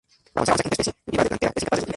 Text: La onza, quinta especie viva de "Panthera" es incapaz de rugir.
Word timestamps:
La 0.33 0.41
onza, 0.41 0.53
quinta 0.55 0.71
especie 0.71 0.93
viva 1.05 1.21
de 1.23 1.29
"Panthera" 1.29 1.51
es 1.55 1.61
incapaz 1.61 1.77
de 1.77 1.81
rugir. 1.85 1.89